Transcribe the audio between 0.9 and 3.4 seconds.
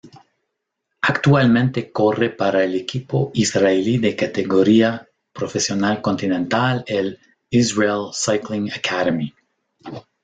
Actualmente corre para el equipo